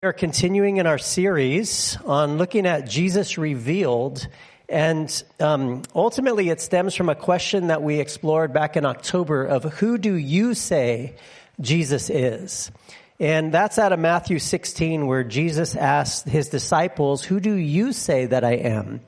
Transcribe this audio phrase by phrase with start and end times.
[0.00, 4.28] We are continuing in our series on looking at Jesus revealed.
[4.68, 9.64] And um, ultimately, it stems from a question that we explored back in October of
[9.64, 11.16] who do you say
[11.60, 12.70] Jesus is?
[13.18, 18.26] And that's out of Matthew 16, where Jesus asked his disciples, Who do you say
[18.26, 19.00] that I am?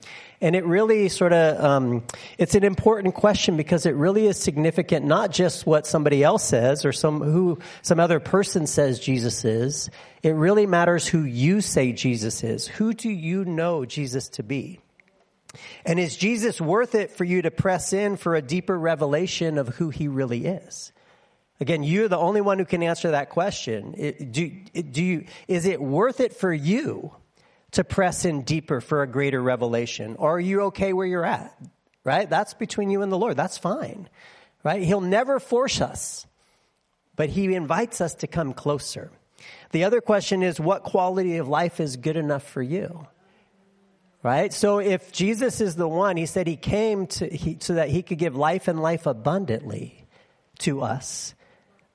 [0.43, 2.03] And it really sort of, um,
[2.39, 6.87] it's an important question because it really is significant, not just what somebody else says
[6.87, 9.91] or some, who, some other person says Jesus is.
[10.23, 12.67] It really matters who you say Jesus is.
[12.67, 14.81] Who do you know Jesus to be?
[15.84, 19.69] And is Jesus worth it for you to press in for a deeper revelation of
[19.69, 20.93] who he really is?
[21.61, 23.93] Again, you're the only one who can answer that question.
[24.31, 27.12] Do, do you, is it worth it for you
[27.73, 30.16] to press in deeper for a greater revelation?
[30.19, 31.56] Or are you okay where you're at?
[32.05, 32.28] Right?
[32.28, 33.37] That's between you and the Lord.
[33.37, 34.09] That's fine.
[34.65, 34.83] Right?
[34.83, 36.27] He'll never force us,
[37.16, 39.11] but He invites us to come closer.
[39.73, 43.06] The other question is what quality of life is good enough for you?
[44.23, 44.52] Right?
[44.52, 48.02] So if Jesus is the one, He said He came to, he, so that He
[48.02, 50.06] could give life and life abundantly
[50.61, 51.34] to us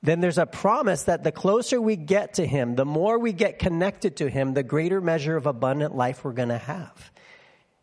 [0.05, 3.59] then there's a promise that the closer we get to Him, the more we get
[3.59, 7.11] connected to Him, the greater measure of abundant life we're going to have.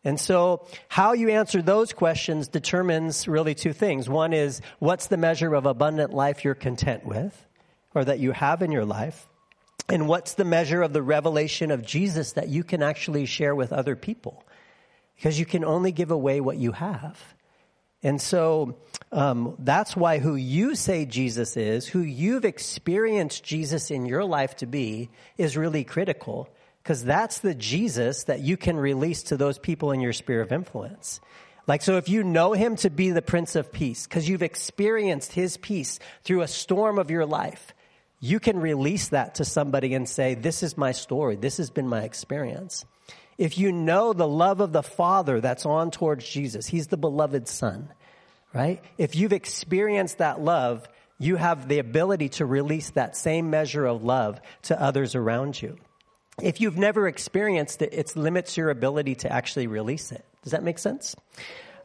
[0.05, 4.09] And so, how you answer those questions determines really two things.
[4.09, 7.47] One is, what's the measure of abundant life you're content with,
[7.95, 9.29] or that you have in your life?
[9.89, 13.73] And what's the measure of the revelation of Jesus that you can actually share with
[13.73, 14.45] other people?
[15.17, 17.23] Because you can only give away what you have.
[18.03, 18.77] And so
[19.13, 24.57] um, that's why who you say Jesus is, who you've experienced Jesus in your life
[24.57, 26.49] to be, is really critical
[26.83, 30.51] because that's the Jesus that you can release to those people in your sphere of
[30.51, 31.21] influence.
[31.69, 35.33] Like, so if you know him to be the Prince of Peace, because you've experienced
[35.33, 37.73] his peace through a storm of your life,
[38.19, 41.37] you can release that to somebody and say, This is my story.
[41.37, 42.85] This has been my experience
[43.39, 47.49] if you know the love of the Father that's on towards Jesus, He's the beloved
[47.49, 47.89] Son,
[48.53, 48.83] right?
[48.99, 50.87] If you've experienced that love,
[51.19, 55.77] you have the ability to release that same measure of love to others around you.
[56.43, 60.25] If you've never experienced it, it limits your ability to actually release it.
[60.43, 61.15] Does that make sense?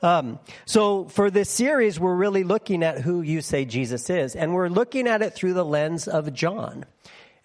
[0.02, 4.54] Um, so for this series, we're really looking at who you say Jesus is, and
[4.54, 6.86] we're looking at it through the lens of John.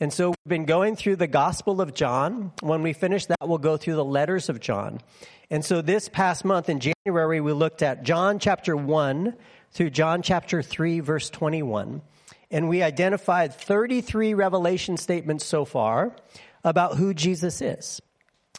[0.02, 2.50] And so we've been going through the Gospel of John.
[2.60, 5.00] When we finish that, we'll go through the letters of John.
[5.48, 9.36] And so this past month in January, we looked at John chapter 1
[9.70, 12.02] through John chapter 3, verse 21.
[12.50, 16.16] And we identified 33 revelation statements so far
[16.64, 18.02] about who Jesus is.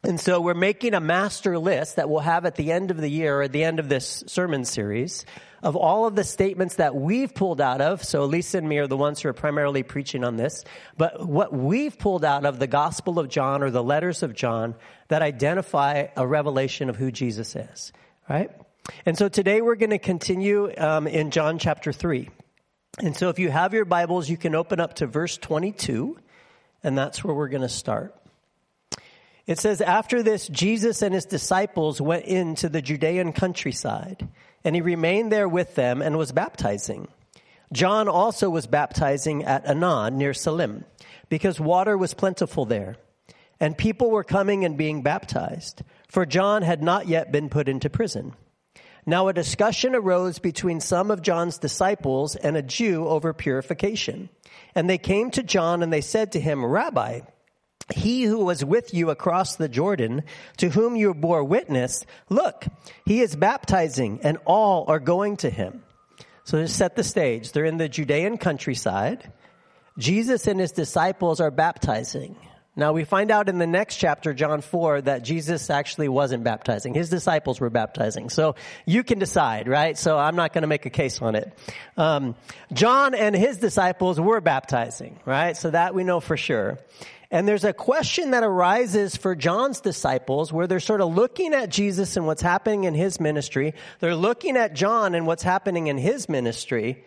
[0.06, 3.08] And so we're making a master list that we'll have at the end of the
[3.08, 5.25] year, or at the end of this sermon series,
[5.62, 8.03] of all of the statements that we've pulled out of.
[8.03, 10.66] So Lisa and me are the ones who are primarily preaching on this.
[10.97, 14.75] But what we've pulled out of the Gospel of John or the letters of John
[15.08, 17.94] that identify a revelation of who Jesus is.
[18.30, 18.52] Right?
[19.06, 22.30] And so today we're going to continue um, in John chapter 3.
[23.00, 26.19] And so if you have your Bibles, you can open up to verse 22,
[26.84, 28.13] and that's where we're going to start.
[29.46, 34.28] It says, After this, Jesus and his disciples went into the Judean countryside,
[34.64, 37.08] and he remained there with them and was baptizing.
[37.74, 40.86] John also was baptizing at Aenon near Salim,
[41.28, 42.96] because water was plentiful there,
[43.59, 47.90] and people were coming and being baptized, for John had not yet been put into
[47.90, 48.34] prison.
[49.06, 54.30] Now a discussion arose between some of John's disciples and a Jew over purification.
[54.75, 57.22] And they came to John and they said to him, Rabbi,
[57.94, 60.23] he who was with you across the Jordan,
[60.57, 62.66] to whom you bore witness, look,
[63.05, 65.83] he is baptizing and all are going to him.
[66.45, 69.31] So to set the stage, they're in the Judean countryside.
[69.97, 72.35] Jesus and his disciples are baptizing.
[72.75, 76.95] Now we find out in the next chapter, John 4, that Jesus actually wasn't baptizing.
[76.95, 78.29] His disciples were baptizing.
[78.29, 78.55] So
[78.88, 79.95] you can decide, right?
[79.95, 81.53] So I'm not going to make a case on it.
[81.97, 82.35] Um,
[82.71, 85.55] John and his disciples were baptizing, right?
[85.55, 86.79] So that we know for sure.
[87.33, 91.69] And there's a question that arises for John's disciples where they're sort of looking at
[91.69, 93.74] Jesus and what's happening in his ministry.
[94.00, 97.03] They're looking at John and what's happening in his ministry.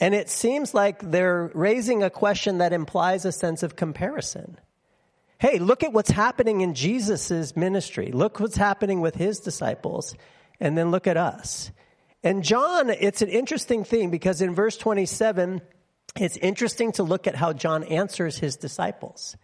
[0.00, 4.58] And it seems like they're raising a question that implies a sense of comparison.
[5.38, 8.10] Hey, look at what's happening in Jesus' ministry.
[8.10, 10.16] Look what's happening with his disciples.
[10.58, 11.70] And then look at us.
[12.24, 15.62] And John, it's an interesting thing because in verse 27,
[16.16, 19.36] it's interesting to look at how John answers his disciples.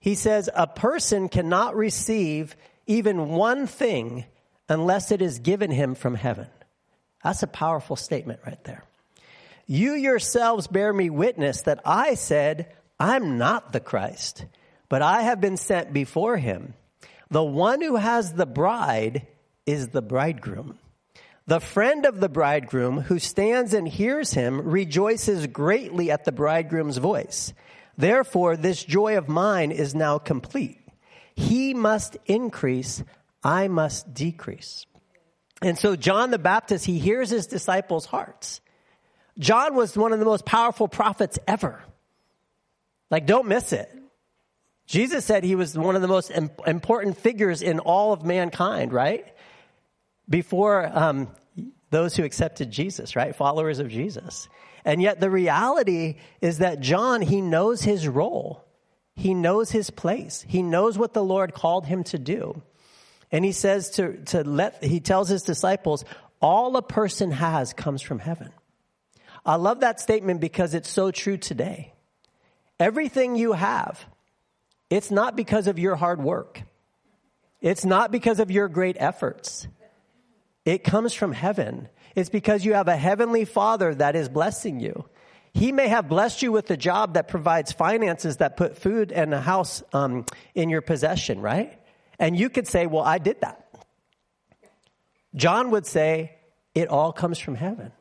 [0.00, 2.56] He says, a person cannot receive
[2.86, 4.24] even one thing
[4.68, 6.46] unless it is given him from heaven.
[7.24, 8.84] That's a powerful statement right there.
[9.66, 14.44] You yourselves bear me witness that I said, I'm not the Christ,
[14.88, 16.74] but I have been sent before him.
[17.30, 19.26] The one who has the bride
[19.66, 20.78] is the bridegroom.
[21.48, 26.98] The friend of the bridegroom who stands and hears him rejoices greatly at the bridegroom's
[26.98, 27.52] voice.
[27.96, 30.78] Therefore, this joy of mine is now complete.
[31.34, 33.02] He must increase,
[33.42, 34.86] I must decrease.
[35.62, 38.60] And so John the Baptist, he hears his disciples' hearts.
[39.38, 41.82] John was one of the most powerful prophets ever.
[43.10, 43.90] Like, don't miss it.
[44.86, 49.24] Jesus said he was one of the most important figures in all of mankind, right?
[50.28, 51.28] Before um,
[51.90, 53.34] those who accepted Jesus, right?
[53.34, 54.48] Followers of Jesus.
[54.86, 58.64] And yet the reality is that John, he knows his role.
[59.16, 60.44] He knows his place.
[60.46, 62.62] He knows what the Lord called him to do.
[63.32, 66.04] And he says to, to let, he tells his disciples,
[66.40, 68.52] all a person has comes from heaven.
[69.44, 71.92] I love that statement because it's so true today.
[72.78, 74.04] Everything you have,
[74.88, 76.62] it's not because of your hard work.
[77.60, 79.66] It's not because of your great efforts.
[80.64, 81.88] It comes from heaven.
[82.16, 85.04] It's because you have a heavenly father that is blessing you.
[85.52, 89.32] He may have blessed you with a job that provides finances that put food and
[89.32, 90.24] a house um,
[90.54, 91.78] in your possession, right?
[92.18, 93.68] And you could say, well, I did that.
[95.34, 96.32] John would say,
[96.74, 97.92] it all comes from heaven.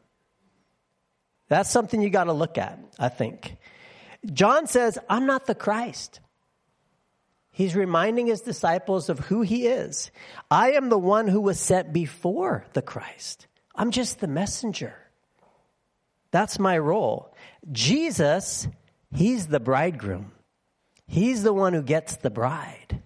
[1.50, 3.58] That's something you got to look at, I think.
[4.26, 6.22] John says, I'm not the Christ.
[7.52, 10.12] He's reminding his disciples of who he is.
[10.50, 13.48] I am the one who was sent before the Christ.
[13.75, 14.95] I'm just the messenger.
[16.31, 17.33] That's my role.
[17.72, 18.68] Jesus,
[19.13, 20.31] he's the bridegroom.
[21.07, 23.01] He's the one who gets the bride.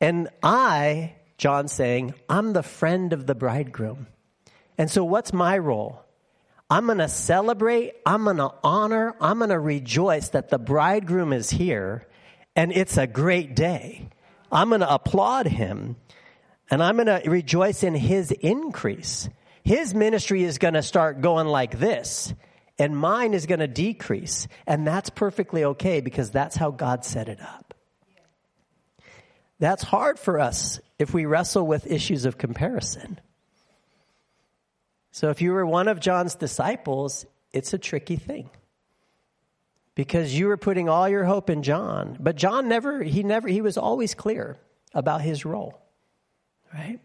[0.00, 4.06] And I, John saying, I'm the friend of the bridegroom.
[4.78, 6.04] And so what's my role?
[6.70, 11.32] I'm going to celebrate, I'm going to honor, I'm going to rejoice that the bridegroom
[11.32, 12.06] is here
[12.56, 14.08] and it's a great day.
[14.50, 15.96] I'm going to applaud him
[16.70, 19.28] and I'm going to rejoice in his increase.
[19.64, 22.34] His ministry is going to start going like this
[22.78, 24.46] and mine is going to decrease.
[24.66, 27.74] And that's perfectly okay because that's how God set it up.
[29.58, 33.20] That's hard for us if we wrestle with issues of comparison.
[35.12, 38.50] So if you were one of John's disciples, it's a tricky thing.
[39.94, 43.60] Because you were putting all your hope in John, but John never he never he
[43.60, 44.58] was always clear
[44.92, 45.80] about his role.
[46.74, 46.98] Right?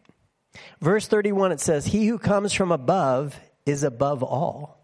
[0.82, 4.78] Verse 31 it says, "He who comes from above is above all.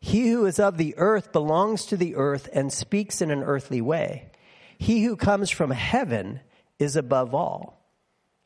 [0.00, 3.80] He who is of the earth belongs to the earth and speaks in an earthly
[3.80, 4.30] way.
[4.78, 6.40] He who comes from heaven
[6.78, 7.80] is above all."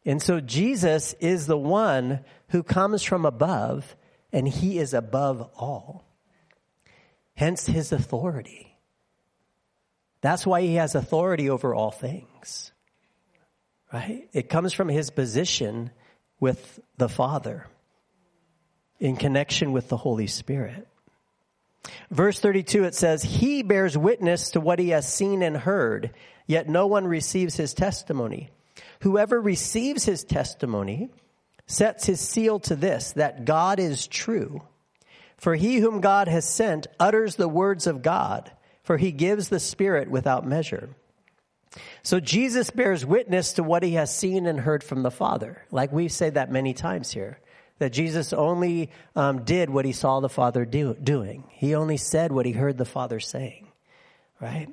[0.04, 3.96] And so Jesus is the one who comes from above
[4.32, 6.04] and he is above all.
[7.34, 8.76] Hence his authority.
[10.20, 12.72] That's why he has authority over all things.
[13.92, 14.28] Right?
[14.32, 15.90] It comes from his position
[16.40, 17.66] with the Father
[19.00, 20.86] in connection with the Holy Spirit.
[22.10, 26.10] Verse 32, it says, He bears witness to what he has seen and heard,
[26.46, 28.50] yet no one receives his testimony.
[29.00, 31.10] Whoever receives his testimony
[31.66, 34.62] sets his seal to this, that God is true.
[35.36, 38.50] For he whom God has sent utters the words of God,
[38.82, 40.88] for he gives the Spirit without measure.
[42.02, 45.62] So Jesus bears witness to what he has seen and heard from the Father.
[45.70, 47.40] Like we've said that many times here.
[47.78, 51.44] That Jesus only um, did what he saw the Father do, doing.
[51.50, 53.68] He only said what he heard the Father saying.
[54.40, 54.68] Right?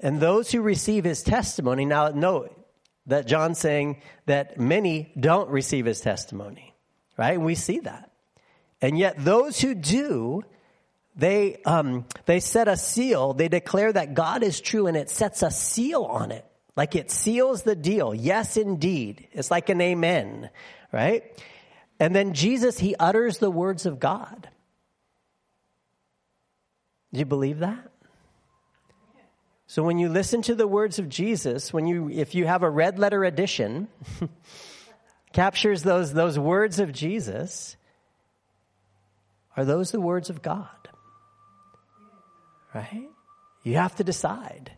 [0.00, 2.58] And those who receive his testimony, now note,
[3.06, 6.74] that John's saying that many don't receive his testimony,
[7.16, 7.34] right?
[7.34, 8.10] And we see that.
[8.80, 10.42] And yet those who do,
[11.14, 13.34] they, um, they set a seal.
[13.34, 16.46] They declare that God is true and it sets a seal on it.
[16.74, 18.14] Like it seals the deal.
[18.14, 19.28] Yes, indeed.
[19.32, 20.48] It's like an amen,
[20.90, 21.24] right?
[22.00, 24.48] And then Jesus, he utters the words of God.
[27.12, 27.90] Do you believe that?
[29.66, 32.70] So when you listen to the words of Jesus, when you, if you have a
[32.70, 33.88] red letter edition,
[35.32, 37.76] captures those, those words of Jesus,
[39.56, 40.68] are those the words of God?
[42.74, 43.08] Right?
[43.64, 44.72] You have to decide.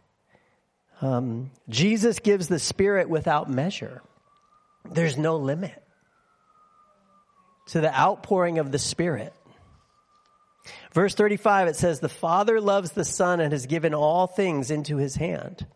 [1.00, 4.02] Um, Jesus gives the Spirit without measure.
[4.90, 5.82] There's no limit
[7.66, 9.32] to the outpouring of the Spirit.
[10.92, 14.96] Verse 35, it says, The Father loves the Son and has given all things into
[14.96, 15.66] his hand.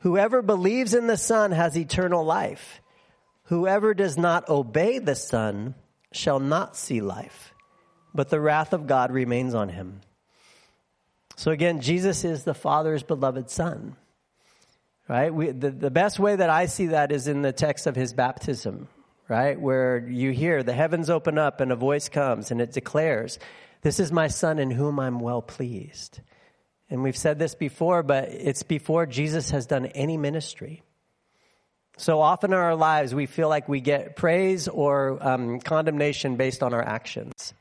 [0.00, 2.80] Whoever believes in the Son has eternal life.
[3.44, 5.74] Whoever does not obey the Son
[6.12, 7.54] shall not see life,
[8.14, 10.00] but the wrath of God remains on him.
[11.36, 13.96] So again, Jesus is the Father's beloved Son.
[15.08, 15.34] Right?
[15.34, 18.14] We, the, the best way that I see that is in the text of his
[18.14, 18.88] baptism,
[19.28, 19.60] right?
[19.60, 23.38] Where you hear the heavens open up and a voice comes and it declares,
[23.82, 26.20] This is my son in whom I'm well pleased.
[26.88, 30.82] And we've said this before, but it's before Jesus has done any ministry.
[31.96, 36.62] So often in our lives, we feel like we get praise or um, condemnation based
[36.62, 37.54] on our actions.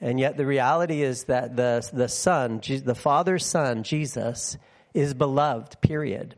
[0.00, 4.58] And yet the reality is that the, the Son, the Father's Son, Jesus,
[4.92, 6.36] is beloved, period.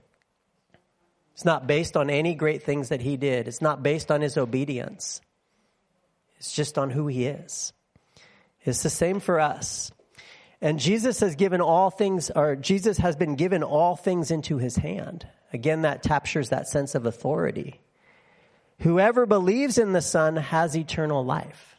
[1.35, 3.49] It's not based on any great things that he did.
[3.49, 5.21] It's not based on his obedience.
[6.39, 7.73] It's just on who he is.
[8.65, 9.91] It's the same for us.
[10.61, 14.77] And Jesus has given all things, or Jesus has been given all things into his
[14.77, 15.27] hand.
[15.53, 17.81] Again, that captures that sense of authority.
[18.81, 21.78] Whoever believes in the Son has eternal life.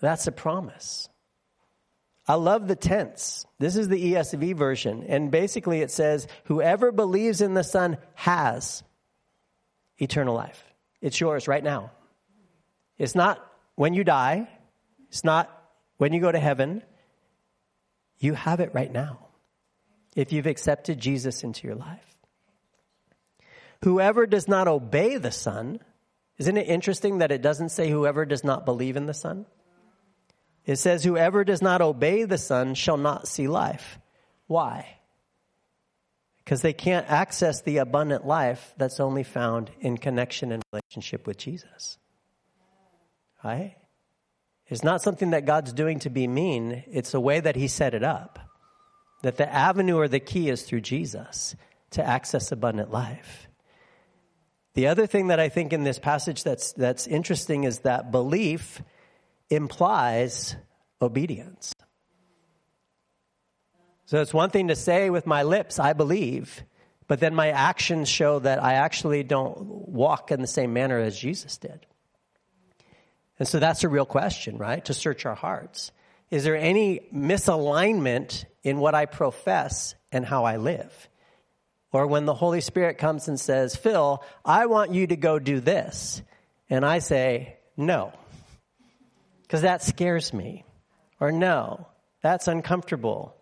[0.00, 1.08] That's a promise.
[2.26, 3.44] I love the tense.
[3.58, 5.04] This is the ESV version.
[5.08, 8.82] And basically it says, whoever believes in the Son has
[9.98, 10.62] eternal life.
[11.00, 11.90] It's yours right now.
[12.98, 14.48] It's not when you die.
[15.08, 15.50] It's not
[15.96, 16.82] when you go to heaven.
[18.18, 19.26] You have it right now
[20.14, 22.16] if you've accepted Jesus into your life.
[23.82, 25.80] Whoever does not obey the Son,
[26.38, 29.46] isn't it interesting that it doesn't say whoever does not believe in the Son?
[30.70, 33.98] It says, whoever does not obey the Son shall not see life.
[34.46, 34.86] Why?
[36.38, 41.38] Because they can't access the abundant life that's only found in connection and relationship with
[41.38, 41.98] Jesus.
[43.42, 43.78] Right?
[44.68, 46.84] It's not something that God's doing to be mean.
[46.86, 48.38] It's a way that He set it up.
[49.22, 51.56] That the avenue or the key is through Jesus
[51.90, 53.48] to access abundant life.
[54.74, 58.80] The other thing that I think in this passage that's, that's interesting is that belief
[59.50, 60.56] implies
[61.02, 61.74] obedience.
[64.06, 66.64] So it's one thing to say with my lips, I believe,
[67.06, 71.18] but then my actions show that I actually don't walk in the same manner as
[71.18, 71.86] Jesus did.
[73.38, 74.84] And so that's a real question, right?
[74.84, 75.92] To search our hearts.
[76.30, 81.08] Is there any misalignment in what I profess and how I live?
[81.92, 85.60] Or when the Holy Spirit comes and says, Phil, I want you to go do
[85.60, 86.22] this.
[86.68, 88.12] And I say, no,
[89.50, 90.64] because that scares me.
[91.18, 91.88] Or no,
[92.22, 93.34] that's uncomfortable.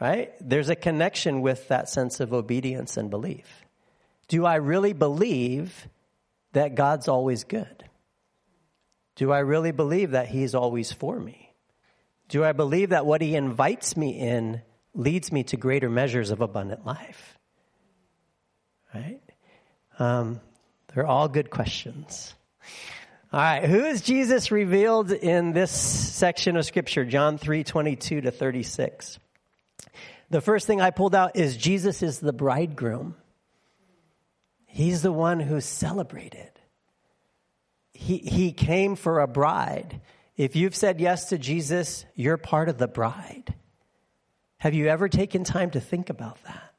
[0.00, 0.32] Right?
[0.40, 3.46] There's a connection with that sense of obedience and belief.
[4.26, 5.86] Do I really believe
[6.52, 7.84] that God's always good?
[9.14, 11.54] Do I really believe that He's always for me?
[12.28, 14.62] Do I believe that what He invites me in
[14.94, 17.38] leads me to greater measures of abundant life?
[18.92, 19.20] Right?
[19.96, 20.40] Um,
[20.92, 22.34] they're all good questions.
[23.32, 28.30] All right, who is Jesus revealed in this section of scripture, John 3, 22 to
[28.32, 29.20] 36?
[30.30, 33.14] The first thing I pulled out is Jesus is the bridegroom.
[34.66, 36.50] He's the one who's celebrated.
[37.92, 40.00] He, he came for a bride.
[40.36, 43.54] If you've said yes to Jesus, you're part of the bride.
[44.58, 46.70] Have you ever taken time to think about that?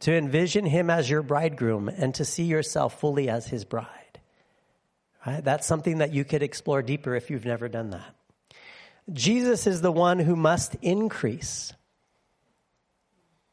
[0.00, 4.05] to envision him as your bridegroom and to see yourself fully as his bride.
[5.26, 5.44] Right?
[5.44, 8.14] That's something that you could explore deeper if you've never done that.
[9.12, 11.72] Jesus is the one who must increase.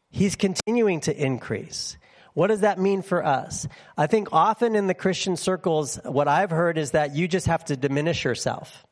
[0.09, 1.97] He's continuing to increase.
[2.35, 3.67] What does that mean for us?
[3.97, 7.65] I think often in the Christian circles, what I've heard is that you just have
[7.65, 8.85] to diminish yourself.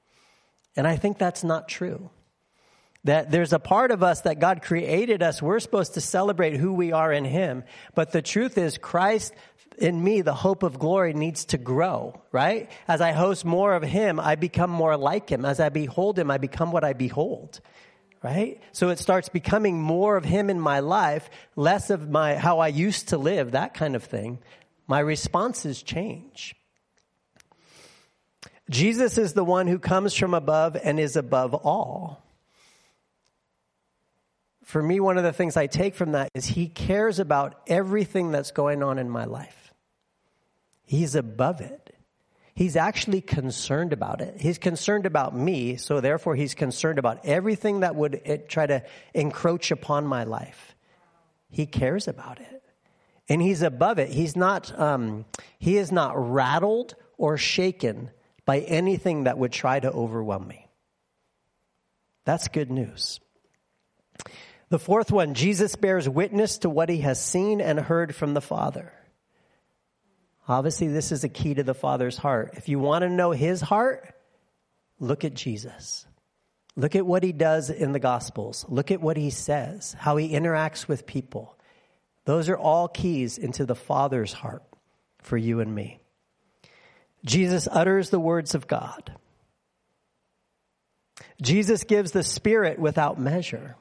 [0.76, 2.10] And I think that's not true.
[3.06, 5.42] That there's a part of us that God created us.
[5.42, 7.64] We're supposed to celebrate who we are in Him.
[7.96, 9.34] But the truth is, Christ
[9.78, 12.70] in me, the hope of glory needs to grow, right?
[12.88, 15.46] As I host more of Him, I become more like Him.
[15.46, 17.60] As I behold Him, I become what I behold,
[18.22, 18.62] right?
[18.72, 22.68] So it starts becoming more of Him in my life, less of my, how I
[22.68, 24.40] used to live, that kind of thing.
[24.88, 26.56] My responses change.
[28.70, 32.24] Jesus is the one who comes from above and is above all
[34.72, 38.32] for me, one of the things I take from that is he cares about everything
[38.32, 39.74] that's going on in my life.
[40.86, 41.94] He's above it.
[42.56, 44.40] He's actually concerned about it.
[44.40, 48.82] He's concerned about me, so therefore he's concerned about everything that would eh, try to
[49.14, 50.74] encroach upon my life.
[51.50, 52.64] He cares about it.
[53.28, 54.10] And he's above it.
[54.10, 55.26] He's not, um,
[55.60, 58.10] he is not rattled or shaken
[58.46, 60.66] by anything that would try to overwhelm me.
[62.24, 63.20] That's good news.
[64.72, 68.40] The fourth one, Jesus bears witness to what he has seen and heard from the
[68.40, 68.94] Father.
[70.48, 72.54] Obviously, this is a key to the Father's heart.
[72.56, 74.16] If you want to know his heart,
[74.98, 76.06] look at Jesus.
[76.78, 78.66] Look at what he does in the Gospels.
[78.70, 81.58] Look at what he says, how he interacts with people.
[82.24, 84.64] Those are all keys into the Father's heart
[85.22, 86.00] for you and me.
[87.26, 89.12] Jesus utters the words of God.
[91.42, 93.76] Jesus gives the Spirit without measure.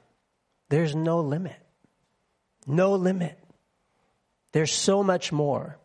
[0.70, 1.56] There's no limit.
[2.66, 3.38] No limit.
[4.52, 5.78] There's so much more.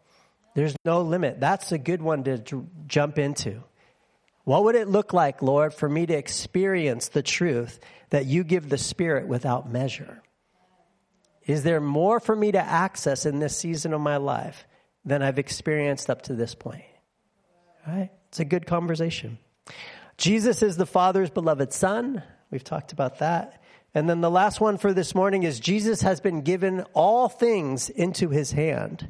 [0.56, 1.40] There's no limit.
[1.40, 3.62] That's a good one to jump into.
[4.46, 7.80] What would it look like, Lord, for me to experience the truth
[8.12, 10.22] that you give the Spirit without measure?
[11.46, 14.66] Is there more for me to access in this season of my life
[15.04, 16.86] than I've experienced up to this point?
[17.88, 18.12] Right?
[18.30, 19.40] It's a good conversation.
[20.18, 22.24] Jesus is the Father's beloved Son.
[22.52, 23.62] We've talked about that.
[23.96, 27.90] And then the last one for this morning is Jesus has been given all things
[27.90, 29.10] into his hand.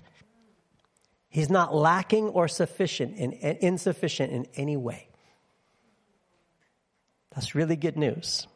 [1.28, 5.10] He's not lacking or sufficient in, insufficient in any way.
[7.34, 8.48] That's really good news.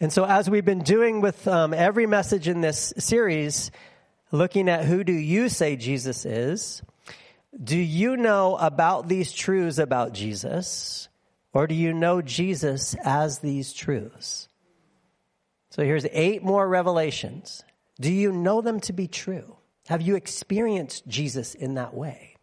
[0.00, 3.70] And so, as we've been doing with um, every message in this series,
[4.32, 6.82] looking at who do you say Jesus is,
[7.62, 11.08] do you know about these truths about Jesus,
[11.52, 14.48] or do you know Jesus as these truths?
[15.70, 17.62] So here's eight more revelations.
[18.00, 19.56] Do you know them to be true?
[19.88, 22.36] Have you experienced Jesus in that way?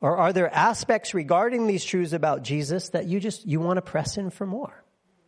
[0.00, 3.82] Or are there aspects regarding these truths about Jesus that you just you want to
[3.82, 4.84] press in for more?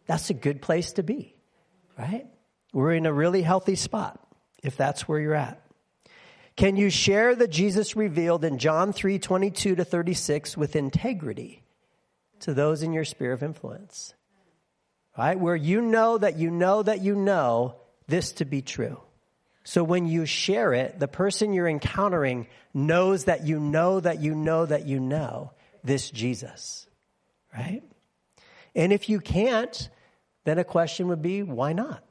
[0.07, 1.35] That's a good place to be,
[1.99, 2.27] right?
[2.73, 4.21] We're in a really healthy spot
[4.63, 5.61] if that's where you're at.
[6.57, 11.63] Can you share the Jesus revealed in John 3 22 to 36 with integrity
[12.41, 14.15] to those in your sphere of influence?
[15.17, 15.39] Right?
[15.39, 19.01] Where you know that you know that you know this to be true.
[19.65, 24.35] So when you share it, the person you're encountering knows that you know that you
[24.35, 25.53] know that you know
[25.85, 26.87] this Jesus.
[27.55, 27.83] Right?
[28.75, 29.89] And if you can't,
[30.45, 32.03] then a question would be, why not?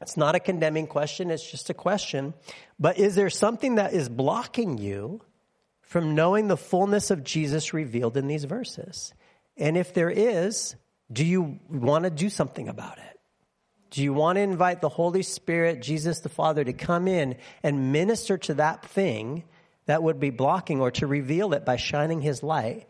[0.00, 2.34] It's not a condemning question, it's just a question.
[2.78, 5.20] But is there something that is blocking you
[5.82, 9.12] from knowing the fullness of Jesus revealed in these verses?
[9.58, 10.76] And if there is,
[11.12, 13.04] do you want to do something about it?
[13.90, 17.92] Do you want to invite the Holy Spirit, Jesus the Father, to come in and
[17.92, 19.44] minister to that thing
[19.86, 22.86] that would be blocking or to reveal it by shining his light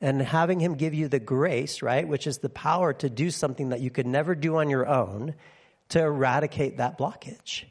[0.00, 3.70] and having him give you the grace, right, which is the power to do something
[3.70, 5.34] that you could never do on your own?
[5.92, 7.64] to eradicate that blockage?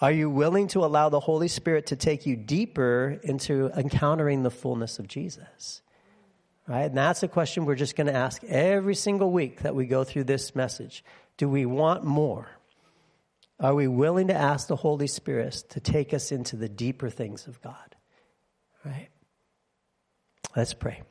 [0.00, 4.52] Are you willing to allow the Holy Spirit to take you deeper into encountering the
[4.52, 5.82] fullness of Jesus?
[6.68, 6.86] Right?
[6.86, 10.02] And that's a question we're just going to ask every single week that we go
[10.02, 11.04] through this message.
[11.36, 12.48] Do we want more?
[13.60, 17.46] Are we willing to ask the Holy Spirit to take us into the deeper things
[17.46, 17.96] of God?
[18.84, 19.08] Right?
[20.54, 21.02] Let's pray.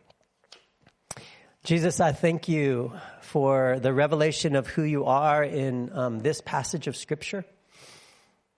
[1.63, 6.85] Jesus, I thank you for the revelation of who you are in um, this passage
[6.87, 7.45] of Scripture.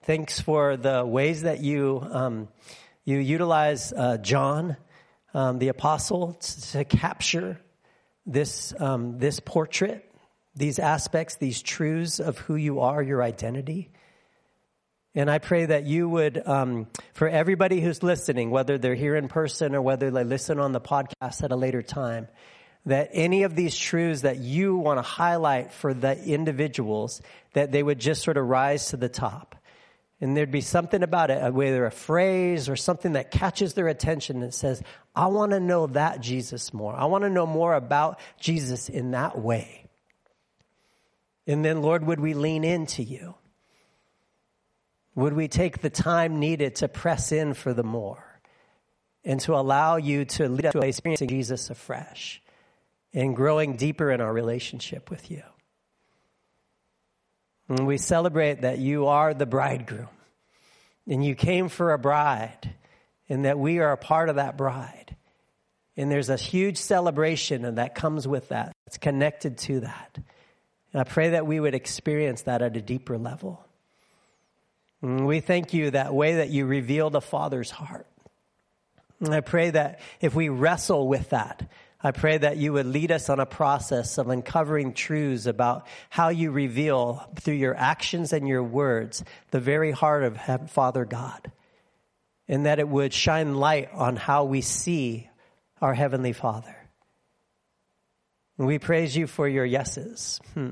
[0.02, 2.48] Thanks for the ways that you um,
[3.04, 4.76] you utilize uh, John,
[5.34, 6.34] um, the apostle,
[6.72, 7.60] to capture
[8.26, 10.10] this um, this portrait,
[10.54, 13.90] these aspects, these truths of who you are, your identity.
[15.14, 19.26] And I pray that you would, um, for everybody who's listening, whether they're here in
[19.28, 22.28] person or whether they listen on the podcast at a later time,
[22.86, 27.20] that any of these truths that you want to highlight for the individuals,
[27.54, 29.56] that they would just sort of rise to the top.
[30.20, 34.42] And there'd be something about it, whether a phrase or something that catches their attention
[34.42, 34.82] and says,
[35.14, 36.94] I want to know that Jesus more.
[36.94, 39.86] I want to know more about Jesus in that way.
[41.46, 43.36] And then, Lord, would we lean into you?
[45.14, 48.40] Would we take the time needed to press in for the more
[49.24, 52.42] and to allow you to lead us to experiencing Jesus afresh?
[53.12, 55.42] and growing deeper in our relationship with you.
[57.68, 60.08] And we celebrate that you are the bridegroom
[61.06, 62.74] and you came for a bride
[63.28, 65.16] and that we are a part of that bride.
[65.96, 68.72] And there's a huge celebration and that comes with that.
[68.86, 70.18] It's connected to that.
[70.92, 73.62] And I pray that we would experience that at a deeper level.
[75.02, 78.06] And we thank you that way that you reveal the Father's heart.
[79.20, 81.68] And I pray that if we wrestle with that,
[82.00, 86.28] I pray that you would lead us on a process of uncovering truths about how
[86.28, 91.50] you reveal through your actions and your words the very heart of Father God.
[92.46, 95.28] And that it would shine light on how we see
[95.80, 96.74] our Heavenly Father.
[98.56, 100.40] And we praise you for your yeses.
[100.54, 100.70] Hmm.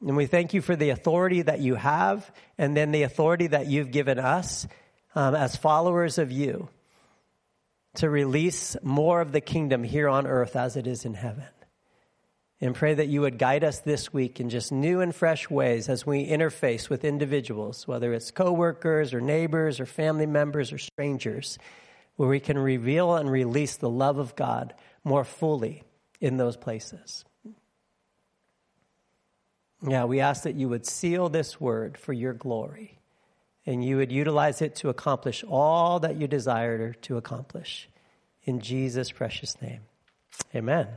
[0.00, 3.66] And we thank you for the authority that you have and then the authority that
[3.66, 4.66] you've given us
[5.14, 6.68] um, as followers of you
[7.98, 11.44] to release more of the kingdom here on earth as it is in heaven.
[12.60, 15.88] and pray that you would guide us this week in just new and fresh ways
[15.88, 21.56] as we interface with individuals, whether it's coworkers or neighbors or family members or strangers,
[22.16, 25.84] where we can reveal and release the love of God more fully
[26.20, 27.24] in those places.
[29.86, 32.97] Yeah, we ask that you would seal this word for your glory
[33.68, 37.86] and you would utilize it to accomplish all that you desire to accomplish.
[38.44, 39.80] In Jesus' precious name,
[40.54, 40.88] amen.